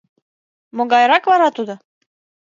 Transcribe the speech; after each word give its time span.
Могайрак 0.77 1.23
вара 1.31 1.49
тудо?» 1.57 1.75